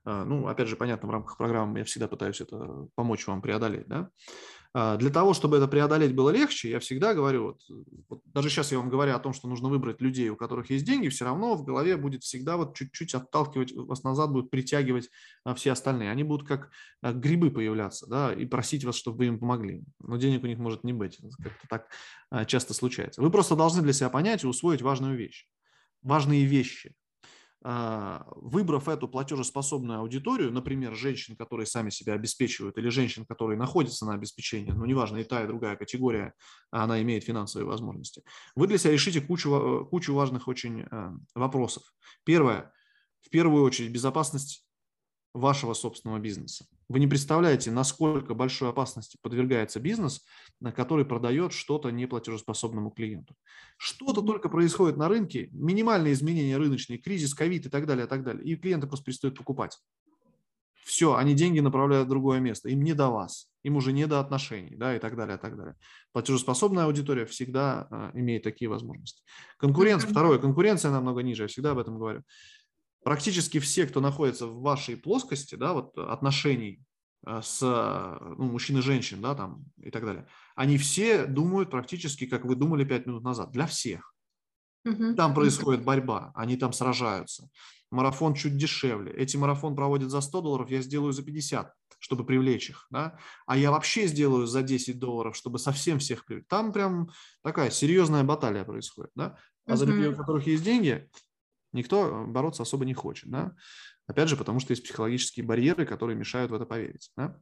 А, 0.05 0.25
ну, 0.25 0.47
опять 0.47 0.67
же, 0.67 0.75
понятно, 0.75 1.07
в 1.07 1.11
рамках 1.11 1.37
программы 1.37 1.79
я 1.79 1.85
всегда 1.85 2.07
пытаюсь 2.07 2.41
это 2.41 2.87
помочь 2.95 3.27
вам 3.27 3.41
преодолеть, 3.41 3.87
да? 3.87 4.09
А, 4.73 4.95
для 4.95 5.09
того, 5.09 5.33
чтобы 5.33 5.57
это 5.57 5.67
преодолеть 5.67 6.15
было 6.15 6.29
легче, 6.29 6.69
я 6.69 6.79
всегда 6.79 7.13
говорю, 7.13 7.43
вот, 7.43 7.61
вот 8.07 8.21
даже 8.25 8.49
сейчас 8.49 8.71
я 8.71 8.77
вам 8.77 8.89
говорю 8.89 9.13
о 9.13 9.19
том, 9.19 9.33
что 9.33 9.49
нужно 9.49 9.67
выбрать 9.67 9.99
людей, 9.99 10.29
у 10.29 10.37
которых 10.37 10.69
есть 10.69 10.85
деньги, 10.85 11.09
все 11.09 11.25
равно 11.25 11.55
в 11.55 11.65
голове 11.65 11.97
будет 11.97 12.23
всегда 12.23 12.55
вот 12.55 12.75
чуть-чуть 12.75 13.13
отталкивать 13.13 13.73
вас 13.73 14.03
назад, 14.03 14.31
будет 14.31 14.49
притягивать 14.49 15.09
а, 15.43 15.55
все 15.55 15.73
остальные. 15.73 16.09
Они 16.09 16.23
будут 16.23 16.47
как 16.47 16.71
а, 17.01 17.11
грибы 17.11 17.51
появляться, 17.51 18.07
да, 18.07 18.33
и 18.33 18.45
просить 18.45 18.85
вас, 18.85 18.95
чтобы 18.95 19.17
вы 19.17 19.25
им 19.27 19.39
помогли. 19.39 19.83
Но 19.99 20.15
денег 20.15 20.43
у 20.43 20.47
них 20.47 20.57
может 20.57 20.83
не 20.85 20.93
быть, 20.93 21.19
как-то 21.43 21.67
так 21.67 22.47
часто 22.47 22.73
случается. 22.73 23.21
Вы 23.21 23.29
просто 23.29 23.57
должны 23.57 23.81
для 23.81 23.91
себя 23.91 24.09
понять 24.09 24.43
и 24.43 24.47
усвоить 24.47 24.81
важную 24.81 25.17
вещь, 25.17 25.47
важные 26.01 26.45
вещи. 26.45 26.95
А, 27.63 28.25
выбрав 28.35 28.89
эту 28.89 29.07
платежеспособную 29.07 29.99
аудиторию, 29.99 30.51
например, 30.51 30.95
женщин, 30.95 31.35
которые 31.35 31.67
сами 31.67 31.91
себя 31.91 32.13
обеспечивают, 32.13 32.77
или 32.79 32.89
женщин, 32.89 33.23
которые 33.23 33.57
находятся 33.57 34.05
на 34.07 34.15
обеспечении, 34.15 34.71
ну, 34.71 34.85
неважно, 34.85 35.17
и 35.17 35.23
та, 35.23 35.43
и 35.43 35.47
другая 35.47 35.75
категория, 35.75 36.33
она 36.71 36.99
имеет 37.03 37.23
финансовые 37.23 37.67
возможности, 37.67 38.23
вы 38.55 38.65
для 38.65 38.79
себя 38.79 38.93
решите 38.93 39.21
кучу, 39.21 39.87
кучу 39.91 40.11
важных 40.15 40.47
очень 40.47 40.81
э, 40.89 41.11
вопросов. 41.35 41.83
Первое, 42.23 42.73
в 43.19 43.29
первую 43.29 43.63
очередь, 43.63 43.91
безопасность 43.91 44.65
вашего 45.33 45.73
собственного 45.73 46.19
бизнеса. 46.19 46.65
Вы 46.89 46.99
не 46.99 47.07
представляете, 47.07 47.71
насколько 47.71 48.33
большой 48.33 48.69
опасности 48.69 49.17
подвергается 49.21 49.79
бизнес, 49.79 50.25
который 50.75 51.05
продает 51.05 51.53
что-то 51.53 51.89
неплатежеспособному 51.89 52.91
клиенту. 52.91 53.35
Что-то 53.77 54.21
только 54.21 54.49
происходит 54.49 54.97
на 54.97 55.07
рынке, 55.07 55.49
минимальные 55.53 56.13
изменения 56.13 56.57
рыночные, 56.57 56.99
кризис, 56.99 57.33
ковид 57.33 57.65
и 57.65 57.69
так 57.69 57.85
далее, 57.85 58.05
и 58.05 58.09
так 58.09 58.23
далее, 58.23 58.43
и 58.43 58.55
клиенты 58.55 58.87
просто 58.87 59.05
перестают 59.05 59.37
покупать. 59.37 59.77
Все, 60.83 61.15
они 61.15 61.33
деньги 61.33 61.59
направляют 61.59 62.07
в 62.07 62.09
другое 62.09 62.39
место, 62.39 62.67
им 62.67 62.81
не 62.81 62.93
до 62.93 63.09
вас, 63.09 63.47
им 63.63 63.77
уже 63.77 63.93
не 63.93 64.07
до 64.07 64.19
отношений, 64.19 64.75
да, 64.75 64.95
и 64.95 64.99
так 64.99 65.15
далее, 65.15 65.37
и 65.37 65.39
так 65.39 65.55
далее. 65.55 65.75
Платежеспособная 66.11 66.85
аудитория 66.85 67.25
всегда 67.25 67.87
а, 67.89 68.11
имеет 68.15 68.43
такие 68.43 68.67
возможности. 68.67 69.23
Конкуренция, 69.57 70.09
второе, 70.09 70.39
конкуренция 70.39 70.91
намного 70.91 71.21
ниже, 71.21 71.43
я 71.43 71.47
всегда 71.47 71.71
об 71.71 71.77
этом 71.77 71.97
говорю 71.97 72.23
практически 73.03 73.59
все, 73.59 73.85
кто 73.85 74.01
находится 74.01 74.47
в 74.47 74.61
вашей 74.61 74.97
плоскости, 74.97 75.55
да, 75.55 75.73
вот 75.73 75.97
отношений 75.97 76.83
э, 77.25 77.41
с 77.43 77.61
ну, 77.61 78.45
мужчин 78.45 78.77
и 78.77 78.81
женщин, 78.81 79.21
да, 79.21 79.35
там 79.35 79.65
и 79.77 79.91
так 79.91 80.05
далее, 80.05 80.27
они 80.55 80.77
все 80.77 81.25
думают 81.25 81.69
практически, 81.69 82.25
как 82.25 82.45
вы 82.45 82.55
думали 82.55 82.83
пять 82.83 83.05
минут 83.05 83.23
назад, 83.23 83.51
для 83.51 83.65
всех. 83.67 84.13
Там 85.15 85.33
происходит 85.33 85.83
борьба, 85.83 86.31
они 86.35 86.57
там 86.57 86.73
сражаются. 86.73 87.49
Марафон 87.91 88.33
чуть 88.33 88.57
дешевле. 88.57 89.11
Эти 89.11 89.37
марафон 89.37 89.75
проводят 89.75 90.09
за 90.09 90.21
100 90.21 90.41
долларов, 90.41 90.71
я 90.71 90.81
сделаю 90.81 91.13
за 91.13 91.23
50, 91.23 91.73
чтобы 91.99 92.25
привлечь 92.25 92.69
их. 92.69 92.87
Да? 92.89 93.19
А 93.45 93.57
я 93.57 93.69
вообще 93.69 94.07
сделаю 94.07 94.47
за 94.47 94.63
10 94.63 94.97
долларов, 94.97 95.35
чтобы 95.35 95.59
совсем 95.59 95.99
всех 95.99 96.25
привлечь. 96.25 96.47
Там 96.47 96.71
прям 96.71 97.11
такая 97.43 97.69
серьезная 97.69 98.23
баталия 98.23 98.63
происходит. 98.63 99.11
Да? 99.13 99.37
А 99.67 99.75
за 99.75 99.85
людей, 99.85 100.07
у 100.07 100.15
которых 100.15 100.47
есть 100.47 100.63
деньги, 100.63 101.09
Никто 101.73 102.25
бороться 102.27 102.63
особо 102.63 102.85
не 102.85 102.93
хочет, 102.93 103.29
да? 103.29 103.55
Опять 104.07 104.29
же, 104.29 104.37
потому 104.37 104.59
что 104.59 104.71
есть 104.71 104.83
психологические 104.83 105.45
барьеры, 105.45 105.85
которые 105.85 106.17
мешают 106.17 106.51
в 106.51 106.53
это 106.53 106.65
поверить, 106.65 107.11
да? 107.15 107.39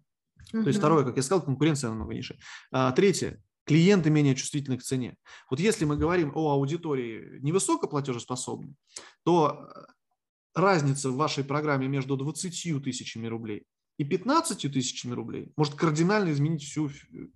То 0.51 0.67
есть 0.67 0.79
второе, 0.79 1.03
как 1.03 1.17
я 1.17 1.23
сказал, 1.23 1.43
конкуренция 1.43 1.89
намного 1.89 2.13
ниже. 2.13 2.39
А, 2.71 2.91
третье, 2.91 3.41
клиенты 3.65 4.09
менее 4.09 4.35
чувствительны 4.35 4.77
к 4.77 4.83
цене. 4.83 5.15
Вот 5.49 5.59
если 5.59 5.85
мы 5.85 5.95
говорим 5.95 6.31
о 6.33 6.51
аудитории 6.51 7.39
невысокоплатежеспособной, 7.41 8.75
то 9.23 9.69
э, 9.75 9.81
разница 10.55 11.11
в 11.11 11.17
вашей 11.17 11.43
программе 11.43 11.87
между 11.87 12.17
20 12.17 12.83
тысячами 12.83 13.27
рублей 13.27 13.67
и 13.99 14.05
15 14.05 14.71
тысячами 14.71 15.13
рублей 15.13 15.51
может 15.57 15.75
кардинально 15.75 16.31
изменить 16.31 16.63
всю 16.63 16.89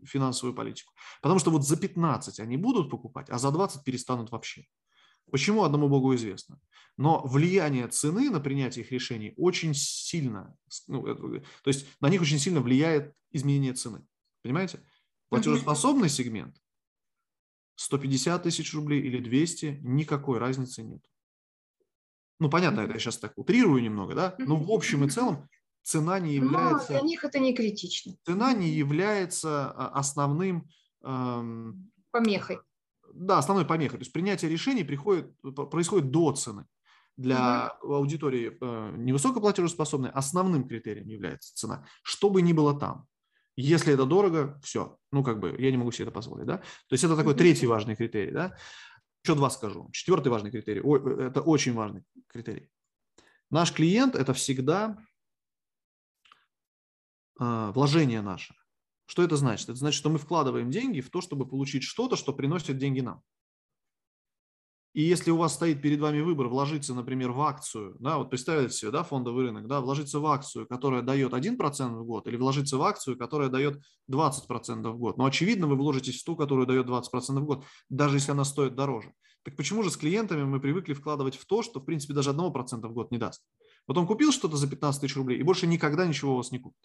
финансовую 0.04 0.56
политику. 0.56 0.94
Потому 1.22 1.40
что 1.40 1.52
вот 1.52 1.68
за 1.68 1.78
15 1.78 2.40
они 2.40 2.58
будут 2.58 2.90
покупать, 2.90 3.30
а 3.30 3.38
за 3.38 3.52
20 3.52 3.84
перестанут 3.84 4.32
вообще. 4.32 4.66
Почему, 5.32 5.64
одному 5.64 5.90
Богу 5.90 6.14
известно. 6.16 6.60
Но 6.98 7.26
влияние 7.26 7.88
цены 7.88 8.30
на 8.30 8.40
принятие 8.40 8.86
их 8.86 8.92
решений 8.92 9.34
очень 9.36 9.74
сильно, 9.74 10.56
ну, 10.88 11.02
то 11.04 11.42
есть 11.66 11.88
на 12.00 12.10
них 12.10 12.22
очень 12.22 12.38
сильно 12.38 12.62
влияет 12.62 13.14
изменение 13.32 13.74
цены. 13.74 14.06
Понимаете? 14.44 14.80
Платежеспособный 15.30 16.10
сегмент 16.10 16.56
150 17.76 18.44
тысяч 18.44 18.74
рублей 18.74 19.02
или 19.02 19.20
200, 19.20 19.80
никакой 19.82 20.38
разницы 20.38 20.84
нет. 20.84 21.02
Ну, 22.40 22.50
понятно, 22.50 22.82
это 22.82 22.94
я 22.94 23.00
сейчас 23.00 23.18
так 23.18 23.34
утрирую 23.38 23.82
немного, 23.82 24.14
да? 24.16 24.36
Но 24.38 24.58
в 24.58 24.70
общем 24.72 25.06
и 25.06 25.10
целом 25.10 25.50
цена 25.82 26.20
не 26.20 26.36
является... 26.36 26.94
Но 26.94 27.00
для 27.00 27.08
них 27.08 27.24
это 27.24 27.40
не 27.40 27.54
критично. 27.54 28.16
Цена 28.26 28.54
не 28.54 28.70
является 28.70 29.72
а, 29.72 29.90
основным... 30.00 30.68
Эм, 31.04 31.92
помехой. 32.12 32.60
Да, 33.14 33.38
основной 33.38 33.66
помехой. 33.66 34.00
То 34.00 34.02
есть 34.02 34.14
принятие 34.14 34.50
решений 34.50 34.84
приходит, 34.84 35.32
происходит 35.72 36.12
до 36.12 36.32
цены. 36.34 36.66
Для 37.16 37.78
угу. 37.84 37.94
аудитории 37.94 38.58
э, 38.60 38.96
невысокоплатежеспособной 38.98 40.10
основным 40.10 40.68
критерием 40.68 41.08
является 41.08 41.56
цена, 41.56 41.86
что 42.02 42.32
бы 42.32 42.42
ни 42.42 42.54
было 42.54 42.78
там. 42.78 43.06
Если 43.56 43.94
это 43.94 44.06
дорого, 44.06 44.60
все. 44.64 44.98
Ну, 45.12 45.24
как 45.24 45.40
бы, 45.40 45.56
я 45.60 45.70
не 45.70 45.78
могу 45.78 45.92
себе 45.92 46.06
это 46.06 46.12
позволить, 46.12 46.48
да? 46.48 46.58
То 46.58 46.94
есть 46.94 47.04
это 47.04 47.16
такой 47.16 47.36
третий 47.36 47.68
важный 47.68 47.96
критерий, 47.96 48.32
да? 48.32 48.58
Еще 49.24 49.36
два 49.36 49.52
скажу. 49.52 49.90
Четвертый 49.92 50.30
важный 50.30 50.50
критерий. 50.50 50.82
Э, 50.82 51.28
это 51.28 51.42
очень 51.42 51.74
важный 51.74 52.04
критерий. 52.28 52.72
Наш 53.52 53.72
клиент– 53.72 54.16
это 54.18 54.34
всегда 54.34 54.98
э, 57.40 57.72
вложение 57.76 58.24
наше. 58.24 58.56
Что 59.14 59.22
это 59.22 59.36
значит? 59.36 59.70
Это 59.70 59.78
значит, 59.78 60.00
что 60.00 60.10
мы 60.10 60.18
вкладываем 60.18 60.72
деньги 60.72 61.00
в 61.00 61.12
то, 61.12 61.22
чтобы 61.22 61.48
получить 61.48 61.84
что-то, 61.84 62.16
что 62.16 62.34
приносит 62.34 62.80
деньги 62.80 63.02
нам. 63.02 63.22
И 64.94 65.04
если 65.04 65.30
у 65.30 65.38
вас 65.38 65.54
стоит 65.54 65.84
перед 65.84 66.00
вами 66.00 66.22
выбор 66.22 66.48
вложиться, 66.48 66.96
например, 66.96 67.32
в 67.32 67.40
акцию, 67.42 67.96
да, 68.00 68.18
вот 68.18 68.32
представьте 68.32 68.76
себе, 68.76 68.90
да, 68.90 69.04
фондовый 69.04 69.46
рынок, 69.46 69.68
да, 69.68 69.82
вложиться 69.82 70.20
в 70.20 70.26
акцию, 70.26 70.66
которая 70.66 71.04
дает 71.04 71.32
1% 71.32 71.96
в 71.96 72.06
год, 72.06 72.28
или 72.28 72.38
вложиться 72.38 72.78
в 72.78 72.82
акцию, 72.82 73.16
которая 73.16 73.50
дает 73.50 73.84
20% 74.10 74.90
в 74.90 74.98
год. 74.98 75.20
Но 75.20 75.26
очевидно, 75.26 75.68
вы 75.68 75.76
вложитесь 75.76 76.20
в 76.20 76.26
ту, 76.26 76.36
которая 76.36 76.66
дает 76.66 76.88
20% 76.88 77.40
в 77.40 77.46
год, 77.46 77.66
даже 77.90 78.18
если 78.18 78.32
она 78.32 78.46
стоит 78.46 78.74
дороже. 78.74 79.14
Так 79.44 79.56
почему 79.56 79.84
же 79.84 79.92
с 79.92 79.98
клиентами 79.98 80.42
мы 80.42 80.60
привыкли 80.60 80.94
вкладывать 80.94 81.36
в 81.36 81.46
то, 81.46 81.62
что, 81.62 81.80
в 81.80 81.86
принципе, 81.86 82.16
даже 82.16 82.32
1% 82.32 82.88
в 82.88 82.94
год 82.94 83.12
не 83.12 83.20
даст? 83.20 83.44
Вот 83.86 83.96
он 83.96 84.08
купил 84.08 84.32
что-то 84.32 84.58
за 84.58 84.68
15 84.68 85.02
тысяч 85.02 85.16
рублей 85.16 85.38
и 85.38 85.44
больше 85.44 85.68
никогда 85.68 86.08
ничего 86.08 86.34
у 86.34 86.38
вас 86.38 86.50
не 86.50 86.58
купит. 86.58 86.82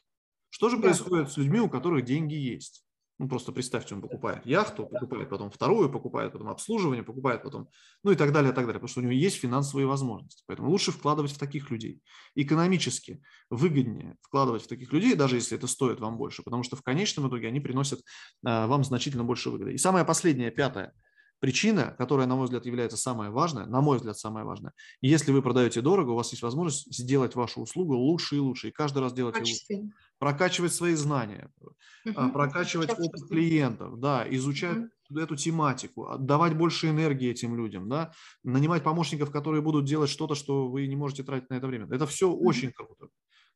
Что 0.50 0.68
же 0.68 0.78
происходит 0.78 1.30
с 1.30 1.36
людьми, 1.36 1.60
у 1.60 1.68
которых 1.68 2.04
деньги 2.04 2.34
есть? 2.34 2.84
Ну, 3.18 3.28
просто 3.28 3.50
представьте, 3.50 3.96
он 3.96 4.00
покупает 4.00 4.46
яхту, 4.46 4.86
покупает 4.86 5.28
потом 5.28 5.50
вторую, 5.50 5.90
покупает 5.90 6.32
потом 6.32 6.48
обслуживание, 6.50 7.02
покупает 7.02 7.42
потом, 7.42 7.68
ну 8.04 8.12
и 8.12 8.14
так 8.14 8.32
далее, 8.32 8.52
и 8.52 8.54
так 8.54 8.64
далее, 8.64 8.78
потому 8.78 8.88
что 8.88 9.00
у 9.00 9.02
него 9.02 9.12
есть 9.12 9.38
финансовые 9.38 9.88
возможности. 9.88 10.44
Поэтому 10.46 10.70
лучше 10.70 10.92
вкладывать 10.92 11.32
в 11.32 11.38
таких 11.38 11.70
людей. 11.70 12.00
Экономически 12.36 13.20
выгоднее 13.50 14.16
вкладывать 14.22 14.62
в 14.62 14.68
таких 14.68 14.92
людей, 14.92 15.16
даже 15.16 15.34
если 15.34 15.58
это 15.58 15.66
стоит 15.66 15.98
вам 15.98 16.16
больше, 16.16 16.44
потому 16.44 16.62
что 16.62 16.76
в 16.76 16.82
конечном 16.82 17.28
итоге 17.28 17.48
они 17.48 17.58
приносят 17.58 18.00
а, 18.44 18.68
вам 18.68 18.84
значительно 18.84 19.24
больше 19.24 19.50
выгоды. 19.50 19.72
И 19.72 19.78
самое 19.78 20.04
последнее, 20.04 20.52
пятое, 20.52 20.94
причина, 21.40 21.94
которая, 21.98 22.26
на 22.26 22.36
мой 22.36 22.44
взгляд, 22.44 22.66
является 22.66 22.96
самая 22.96 23.30
важная, 23.30 23.66
на 23.66 23.80
мой 23.80 23.96
взгляд, 23.96 24.18
самая 24.18 24.44
важная. 24.44 24.72
Если 25.00 25.32
вы 25.32 25.42
продаете 25.42 25.80
дорого, 25.80 26.10
у 26.10 26.16
вас 26.16 26.30
есть 26.30 26.42
возможность 26.42 26.92
сделать 26.92 27.34
вашу 27.34 27.60
услугу 27.60 27.94
лучше 27.94 28.36
и 28.36 28.40
лучше, 28.40 28.68
и 28.68 28.72
каждый 28.72 28.98
раз 28.98 29.12
делать 29.12 29.36
ее 29.36 29.42
лучше 29.42 29.92
прокачивать 30.18 30.72
свои 30.72 30.94
знания, 30.94 31.50
угу. 31.60 32.32
прокачивать 32.32 32.90
опыт 32.90 33.28
клиентов, 33.28 33.98
да, 34.00 34.26
изучать 34.30 34.78
угу. 35.10 35.18
эту 35.18 35.36
тематику, 35.36 36.16
давать 36.18 36.56
больше 36.56 36.88
энергии 36.88 37.30
этим 37.30 37.56
людям, 37.56 37.88
да, 37.88 38.12
нанимать 38.42 38.82
помощников, 38.82 39.30
которые 39.30 39.62
будут 39.62 39.84
делать 39.84 40.10
что-то, 40.10 40.34
что 40.34 40.68
вы 40.68 40.86
не 40.86 40.96
можете 40.96 41.22
тратить 41.22 41.50
на 41.50 41.54
это 41.54 41.66
время. 41.66 41.86
Это 41.90 42.06
все 42.06 42.28
угу. 42.28 42.48
очень 42.48 42.72
круто. 42.72 43.08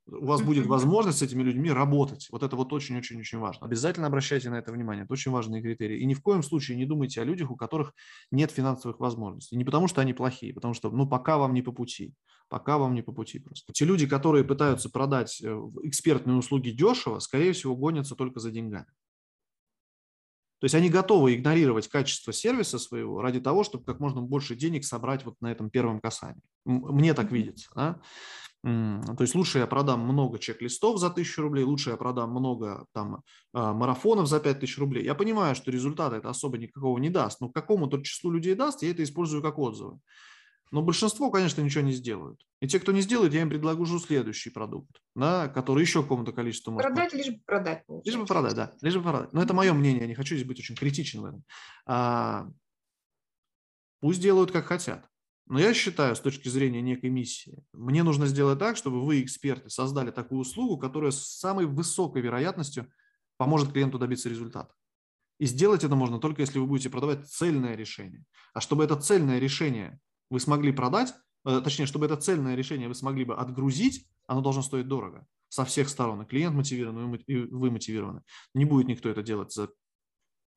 У 0.06 0.26
вас 0.26 0.42
будет 0.42 0.66
возможность 0.66 1.18
с 1.18 1.22
этими 1.22 1.42
людьми 1.42 1.70
работать. 1.70 2.28
Вот 2.30 2.42
это 2.42 2.56
вот 2.56 2.72
очень-очень-очень 2.72 3.38
важно. 3.38 3.66
Обязательно 3.66 4.08
обращайте 4.08 4.50
на 4.50 4.56
это 4.56 4.72
внимание. 4.72 5.04
Это 5.04 5.12
очень 5.12 5.30
важные 5.30 5.62
критерии. 5.62 6.00
И 6.00 6.06
ни 6.06 6.14
в 6.14 6.22
коем 6.22 6.42
случае 6.42 6.76
не 6.76 6.86
думайте 6.86 7.20
о 7.20 7.24
людях, 7.24 7.50
у 7.50 7.56
которых 7.56 7.92
нет 8.30 8.50
финансовых 8.50 8.98
возможностей. 8.98 9.56
Не 9.56 9.64
потому, 9.64 9.86
что 9.86 10.00
они 10.00 10.12
плохие, 10.12 10.52
потому 10.52 10.74
что, 10.74 10.90
ну, 10.90 11.08
пока 11.08 11.38
вам 11.38 11.54
не 11.54 11.62
по 11.62 11.72
пути 11.72 12.14
пока 12.52 12.76
вам 12.76 12.92
не 12.94 13.00
по 13.00 13.12
пути 13.12 13.38
просто. 13.38 13.72
Те 13.72 13.86
люди, 13.86 14.06
которые 14.06 14.44
пытаются 14.44 14.90
продать 14.90 15.40
э, 15.42 15.46
экспертные 15.84 16.36
услуги 16.36 16.68
дешево, 16.68 17.18
скорее 17.18 17.54
всего, 17.54 17.74
гонятся 17.74 18.14
только 18.14 18.40
за 18.40 18.50
деньгами. 18.50 18.92
То 20.58 20.66
есть 20.66 20.74
они 20.74 20.90
готовы 20.90 21.34
игнорировать 21.34 21.88
качество 21.88 22.30
сервиса 22.30 22.78
своего 22.78 23.22
ради 23.22 23.40
того, 23.40 23.64
чтобы 23.64 23.84
как 23.84 24.00
можно 24.00 24.20
больше 24.20 24.54
денег 24.54 24.84
собрать 24.84 25.24
вот 25.24 25.40
на 25.40 25.50
этом 25.50 25.70
первом 25.70 25.98
касании. 25.98 26.42
Мне 26.66 27.14
так 27.14 27.32
видится. 27.32 27.70
Да? 27.74 28.00
То 28.62 29.16
есть 29.18 29.34
лучше 29.34 29.58
я 29.58 29.66
продам 29.66 30.00
много 30.00 30.38
чек-листов 30.38 30.98
за 30.98 31.08
1000 31.08 31.42
рублей, 31.42 31.64
лучше 31.64 31.90
я 31.90 31.96
продам 31.96 32.30
много 32.30 32.86
там 32.92 33.22
а, 33.52 33.72
марафонов 33.72 34.28
за 34.28 34.38
5000 34.38 34.78
рублей. 34.78 35.04
Я 35.04 35.16
понимаю, 35.16 35.56
что 35.56 35.72
результата 35.72 36.14
это 36.14 36.30
особо 36.30 36.58
никакого 36.58 36.96
не 36.98 37.10
даст, 37.10 37.40
но 37.40 37.48
какому-то 37.48 38.00
числу 38.02 38.30
людей 38.30 38.54
даст, 38.54 38.82
я 38.82 38.92
это 38.92 39.02
использую 39.02 39.42
как 39.42 39.58
отзывы. 39.58 39.98
Но 40.70 40.80
большинство, 40.82 41.30
конечно, 41.30 41.60
ничего 41.60 41.84
не 41.84 41.92
сделают. 41.92 42.40
И 42.60 42.68
те, 42.68 42.78
кто 42.78 42.92
не 42.92 43.02
сделает, 43.02 43.34
я 43.34 43.42
им 43.42 43.50
предложу 43.50 43.98
следующий 43.98 44.48
продукт, 44.50 44.90
да, 45.14 45.48
который 45.48 45.82
еще 45.82 46.02
какому-то 46.02 46.32
количеству 46.32 46.72
может 46.72 46.86
Продать, 46.86 47.12
лишь 47.12 47.30
бы 47.30 47.40
продать. 47.44 47.84
Получается. 47.86 48.10
Лишь 48.10 48.20
бы 48.20 48.26
продать, 48.26 48.54
да. 48.54 48.72
Лишь 48.80 48.96
бы 48.96 49.02
продать. 49.02 49.32
Но 49.32 49.42
это 49.42 49.52
мое 49.52 49.72
мнение, 49.74 50.02
я 50.02 50.06
не 50.06 50.14
хочу 50.14 50.34
здесь 50.34 50.46
быть 50.46 50.60
очень 50.60 50.76
критичен 50.76 51.20
в 51.20 51.24
этом. 51.26 51.44
А, 51.84 52.48
пусть 54.00 54.22
делают, 54.22 54.50
как 54.50 54.66
хотят. 54.66 55.11
Но 55.46 55.58
я 55.58 55.74
считаю, 55.74 56.14
с 56.14 56.20
точки 56.20 56.48
зрения 56.48 56.80
некой 56.80 57.10
миссии, 57.10 57.64
мне 57.72 58.02
нужно 58.02 58.26
сделать 58.26 58.58
так, 58.58 58.76
чтобы 58.76 59.04
вы, 59.04 59.22
эксперты, 59.22 59.70
создали 59.70 60.10
такую 60.10 60.40
услугу, 60.40 60.78
которая 60.78 61.10
с 61.10 61.38
самой 61.38 61.66
высокой 61.66 62.22
вероятностью 62.22 62.86
поможет 63.36 63.72
клиенту 63.72 63.98
добиться 63.98 64.28
результата. 64.28 64.72
И 65.38 65.46
сделать 65.46 65.82
это 65.82 65.96
можно 65.96 66.20
только 66.20 66.42
если 66.42 66.58
вы 66.58 66.66
будете 66.66 66.90
продавать 66.90 67.28
цельное 67.28 67.74
решение. 67.74 68.24
А 68.54 68.60
чтобы 68.60 68.84
это 68.84 68.96
цельное 68.96 69.40
решение 69.40 69.98
вы 70.30 70.38
смогли 70.38 70.70
продать, 70.72 71.12
э, 71.44 71.60
точнее, 71.62 71.86
чтобы 71.86 72.06
это 72.06 72.16
цельное 72.16 72.54
решение 72.54 72.88
вы 72.88 72.94
смогли 72.94 73.24
бы 73.24 73.34
отгрузить, 73.34 74.06
оно 74.26 74.40
должно 74.40 74.62
стоить 74.62 74.86
дорого 74.86 75.26
со 75.48 75.64
всех 75.64 75.88
сторон. 75.88 76.22
И 76.22 76.26
клиент 76.26 76.54
мотивирован, 76.54 77.14
и 77.14 77.36
вы 77.36 77.70
мотивированы. 77.70 78.22
Не 78.54 78.64
будет 78.64 78.86
никто 78.86 79.08
это 79.08 79.22
делать 79.22 79.52
за 79.52 79.68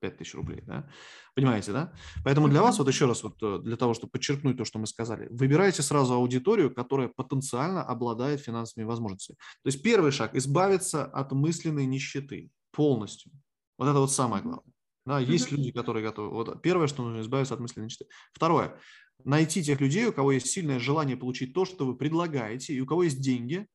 5000 0.10 0.36
рублей. 0.36 0.62
Да? 0.66 0.90
Понимаете, 1.36 1.72
да? 1.72 1.94
Поэтому 2.24 2.48
для 2.50 2.62
вас, 2.62 2.78
вот 2.78 2.88
еще 2.88 3.06
раз, 3.06 3.24
вот 3.24 3.42
э, 3.42 3.60
для 3.64 3.76
того, 3.76 3.94
чтобы 3.94 4.12
подчеркнуть 4.12 4.58
то, 4.58 4.66
что 4.66 4.80
мы 4.80 4.88
сказали, 4.88 5.28
выбирайте 5.30 5.82
сразу 5.82 6.14
аудиторию, 6.14 6.74
которая 6.74 7.08
потенциально 7.08 7.84
обладает 7.84 8.42
финансовыми 8.42 8.88
возможностями. 8.88 9.38
То 9.64 9.68
есть 9.68 9.82
первый 9.82 10.12
шаг– 10.12 10.32
избавиться 10.36 11.06
от 11.06 11.32
мысленной 11.32 11.86
нищеты 11.86 12.50
полностью. 12.72 13.32
Вот 13.78 13.88
это 13.88 14.00
вот 14.00 14.12
самое 14.12 14.44
главное. 14.44 14.74
Да, 15.06 15.20
есть 15.20 15.52
люди, 15.52 15.72
которые 15.72 16.04
готовы. 16.04 16.30
Вот 16.30 16.62
первое, 16.64 16.88
что 16.88 17.04
нужно 17.04 17.22
избавиться 17.22 17.54
от 17.54 17.60
мысленной 17.60 17.86
нищеты. 17.86 18.08
Второе 18.34 18.80
найти 19.24 19.64
тех 19.64 19.80
людей, 19.80 20.06
у 20.06 20.14
кого 20.14 20.34
есть 20.34 20.48
сильное 20.48 20.80
желание 20.80 21.16
получить 21.16 21.54
то, 21.54 21.66
что 21.66 21.86
вы 21.86 21.96
предлагаете, 21.96 22.74
и 22.74 22.82
у 22.82 22.86
кого 22.86 23.04
есть 23.04 23.22
деньги, 23.22 23.68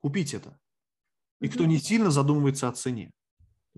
купить 0.00 0.34
это. 0.34 0.58
И 1.40 1.48
кто 1.48 1.66
не 1.66 1.78
сильно 1.78 2.10
задумывается 2.10 2.68
о 2.68 2.72
цене. 2.72 3.12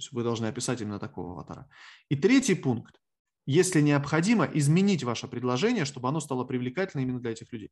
То 0.00 0.04
есть 0.04 0.12
вы 0.12 0.23
должны 0.23 0.47
описать 0.47 0.80
именно 0.80 0.99
такого 0.99 1.33
аватара. 1.33 1.69
И 2.09 2.16
третий 2.16 2.54
пункт. 2.54 2.99
Если 3.45 3.83
необходимо, 3.83 4.47
изменить 4.47 5.04
ваше 5.04 5.28
предложение, 5.28 5.85
чтобы 5.85 6.09
оно 6.09 6.21
стало 6.21 6.45
привлекательным 6.45 7.04
именно 7.04 7.21
для 7.21 7.33
этих 7.33 7.52
людей. 7.52 7.71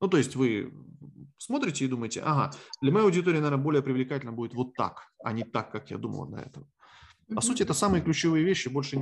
Ну, 0.00 0.08
то 0.08 0.16
есть 0.16 0.34
вы 0.34 0.72
смотрите 1.38 1.84
и 1.84 1.88
думаете, 1.88 2.22
ага, 2.22 2.50
для 2.82 2.90
моей 2.90 3.04
аудитории, 3.04 3.36
наверное, 3.36 3.62
более 3.62 3.82
привлекательно 3.82 4.32
будет 4.32 4.54
вот 4.54 4.74
так, 4.74 5.12
а 5.22 5.32
не 5.32 5.44
так, 5.44 5.70
как 5.70 5.92
я 5.92 5.98
думал 5.98 6.26
до 6.26 6.38
этого. 6.38 6.66
По 7.32 7.40
сути, 7.40 7.62
это 7.62 7.74
самые 7.74 8.02
ключевые 8.02 8.44
вещи, 8.44 8.68
больше, 8.68 8.98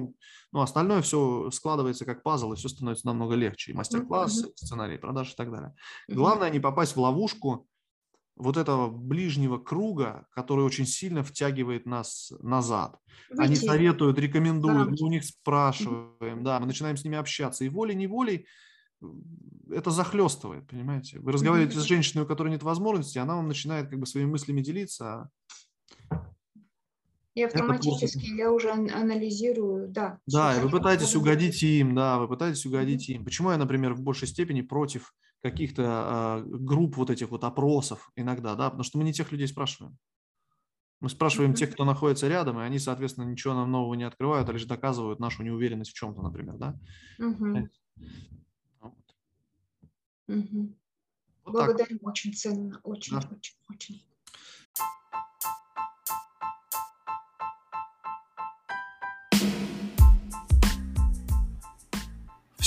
ну, 0.53 0.61
остальное 0.61 1.01
все 1.01 1.51
складывается 1.51 2.05
как 2.05 2.23
пазл, 2.23 2.53
и 2.53 2.57
все 2.57 2.69
становится 2.69 3.07
намного 3.07 3.35
легче. 3.35 3.73
И 3.73 3.75
мастер-класс, 3.75 4.45
сценарий, 4.57 4.99
продаж 4.99 5.33
и 5.33 5.37
так 5.37 5.51
далее. 5.51 5.75
Главное 6.09 6.51
не 6.51 6.61
попасть 6.61 6.95
в 6.95 7.01
ловушку 7.01 7.67
вот 8.39 8.57
этого 8.57 8.89
ближнего 8.89 9.59
круга, 9.59 10.27
который 10.31 10.65
очень 10.65 10.87
сильно 10.87 11.23
втягивает 11.23 11.87
нас 11.87 12.33
назад. 12.41 12.99
Выйти. 13.31 13.41
Они 13.43 13.57
советуют, 13.57 14.19
рекомендуют, 14.19 14.89
да. 14.89 14.91
мы 14.91 15.07
у 15.07 15.11
них 15.11 15.25
спрашиваем, 15.25 16.43
да, 16.45 16.61
мы 16.61 16.67
начинаем 16.67 16.97
с 16.97 17.05
ними 17.05 17.19
общаться. 17.19 17.65
И 17.65 17.69
волей-неволей 17.69 18.47
это 19.71 19.91
захлестывает, 19.91 20.67
понимаете? 20.67 21.19
Вы 21.21 21.33
разговариваете 21.33 21.79
с 21.79 21.85
женщиной, 21.85 22.23
у 22.23 22.27
которой 22.27 22.51
нет 22.51 22.63
возможности, 22.63 23.19
она 23.19 23.37
вам 23.37 23.49
начинает 23.49 23.89
как 23.89 23.99
бы 23.99 24.07
своими 24.07 24.31
мыслями 24.31 24.61
делиться. 24.61 25.07
А 25.07 25.31
и 27.35 27.43
автоматически 27.45 28.37
я 28.37 28.51
уже 28.51 28.71
анализирую, 28.71 29.89
да. 29.89 30.19
Да, 30.27 30.57
и 30.57 30.61
вы 30.61 30.71
пытаетесь 30.71 31.15
угодить 31.15 31.63
им, 31.63 31.95
да, 31.95 32.19
вы 32.19 32.27
пытаетесь 32.27 32.67
угодить 32.67 33.09
им. 33.09 33.25
Почему 33.25 33.53
я, 33.53 33.59
например, 33.59 33.95
в 33.95 34.01
большей 34.01 34.27
степени 34.27 34.61
против 34.61 35.15
каких-то 35.43 36.43
э, 36.43 36.49
групп 36.49 36.97
вот 36.97 37.11
этих 37.11 37.31
вот 37.31 37.45
опросов 37.45 38.11
иногда, 38.17 38.55
да, 38.55 38.71
потому 38.71 38.85
что 38.85 38.99
мы 38.99 39.05
не 39.05 39.13
тех 39.13 39.31
людей 39.33 39.49
спрашиваем. 39.49 39.97
Мы 41.01 41.09
спрашиваем 41.09 41.55
тех, 41.55 41.73
кто 41.73 41.85
находится 41.85 42.27
рядом, 42.27 42.59
и 42.59 42.65
они, 42.65 42.81
соответственно, 42.81 43.25
ничего 43.25 43.55
нам 43.55 43.71
нового 43.71 43.95
не 43.95 44.03
открывают, 44.03 44.49
а 44.49 44.53
лишь 44.53 44.65
доказывают 44.65 45.21
нашу 45.21 45.45
неуверенность 45.45 45.93
в 45.93 45.95
чем-то, 45.95 46.23
например, 46.23 46.57
да? 46.57 46.77
Угу. 47.21 47.69
Угу. 50.29 50.77
Вот 51.45 51.53
Благодарю, 51.53 51.99
так. 51.99 52.09
очень 52.09 52.35
ценно, 52.35 52.81
очень, 52.83 53.19
да. 53.19 53.29
очень, 53.31 53.57
очень. 53.69 54.03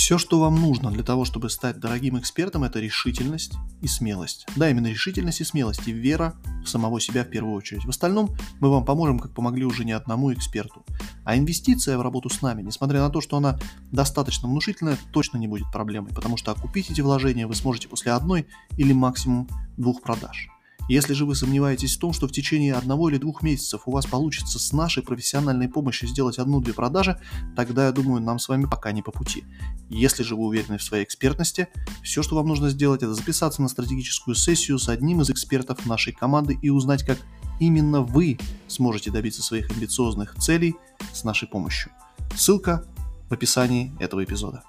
Все, 0.01 0.17
что 0.17 0.39
вам 0.39 0.55
нужно 0.55 0.89
для 0.89 1.03
того, 1.03 1.25
чтобы 1.25 1.51
стать 1.51 1.79
дорогим 1.79 2.17
экспертом, 2.17 2.63
это 2.63 2.79
решительность 2.79 3.53
и 3.81 3.87
смелость. 3.87 4.47
Да, 4.55 4.67
именно 4.67 4.87
решительность 4.87 5.41
и 5.41 5.43
смелость, 5.43 5.87
и 5.87 5.91
вера 5.91 6.33
в 6.65 6.67
самого 6.67 6.99
себя 6.99 7.23
в 7.23 7.29
первую 7.29 7.53
очередь. 7.53 7.85
В 7.85 7.89
остальном 7.89 8.35
мы 8.59 8.71
вам 8.71 8.83
поможем, 8.83 9.19
как 9.19 9.31
помогли 9.31 9.63
уже 9.63 9.85
не 9.85 9.91
одному 9.91 10.33
эксперту. 10.33 10.83
А 11.23 11.37
инвестиция 11.37 11.99
в 11.99 12.01
работу 12.01 12.29
с 12.29 12.41
нами, 12.41 12.63
несмотря 12.63 13.01
на 13.01 13.11
то, 13.11 13.21
что 13.21 13.37
она 13.37 13.59
достаточно 13.91 14.49
внушительная, 14.49 14.97
точно 15.13 15.37
не 15.37 15.47
будет 15.47 15.71
проблемой, 15.71 16.11
потому 16.15 16.35
что 16.35 16.49
окупить 16.49 16.89
эти 16.89 17.01
вложения 17.01 17.45
вы 17.45 17.53
сможете 17.53 17.87
после 17.87 18.13
одной 18.13 18.47
или 18.77 18.93
максимум 18.93 19.47
двух 19.77 20.01
продаж. 20.01 20.49
Если 20.91 21.13
же 21.13 21.25
вы 21.25 21.35
сомневаетесь 21.35 21.95
в 21.95 21.99
том, 21.99 22.11
что 22.11 22.27
в 22.27 22.33
течение 22.33 22.73
одного 22.73 23.09
или 23.09 23.17
двух 23.17 23.43
месяцев 23.43 23.83
у 23.85 23.91
вас 23.91 24.05
получится 24.05 24.59
с 24.59 24.73
нашей 24.73 25.01
профессиональной 25.01 25.69
помощью 25.69 26.09
сделать 26.09 26.37
одну-две 26.37 26.73
продажи, 26.73 27.17
тогда, 27.55 27.85
я 27.85 27.93
думаю, 27.93 28.21
нам 28.21 28.39
с 28.39 28.49
вами 28.49 28.65
пока 28.65 28.91
не 28.91 29.01
по 29.01 29.09
пути. 29.09 29.45
Если 29.87 30.23
же 30.23 30.35
вы 30.35 30.43
уверены 30.43 30.77
в 30.77 30.83
своей 30.83 31.05
экспертности, 31.05 31.69
все, 32.03 32.21
что 32.21 32.35
вам 32.35 32.49
нужно 32.49 32.69
сделать, 32.69 33.03
это 33.03 33.13
записаться 33.13 33.61
на 33.61 33.69
стратегическую 33.69 34.35
сессию 34.35 34.77
с 34.79 34.89
одним 34.89 35.21
из 35.21 35.29
экспертов 35.29 35.85
нашей 35.85 36.11
команды 36.11 36.59
и 36.61 36.69
узнать, 36.69 37.05
как 37.05 37.19
именно 37.61 38.01
вы 38.01 38.37
сможете 38.67 39.11
добиться 39.11 39.41
своих 39.41 39.71
амбициозных 39.71 40.35
целей 40.35 40.75
с 41.13 41.23
нашей 41.23 41.47
помощью. 41.47 41.93
Ссылка 42.35 42.83
в 43.29 43.33
описании 43.33 43.93
этого 44.01 44.25
эпизода. 44.25 44.65